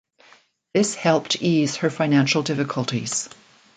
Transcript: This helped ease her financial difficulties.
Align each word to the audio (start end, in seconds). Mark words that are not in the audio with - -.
This 0.73 0.95
helped 0.95 1.39
ease 1.43 1.75
her 1.75 1.91
financial 1.91 2.41
difficulties. 2.41 3.29